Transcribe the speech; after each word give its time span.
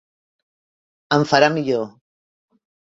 Em 1.19 1.29
farà 1.35 1.53
millor. 1.59 1.89